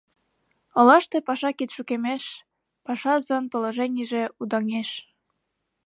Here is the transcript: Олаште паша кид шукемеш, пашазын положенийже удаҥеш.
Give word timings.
Олаште 0.79 1.17
паша 1.27 1.49
кид 1.57 1.69
шукемеш, 1.75 2.23
пашазын 2.85 3.43
положенийже 3.51 4.23
удаҥеш. 4.41 4.89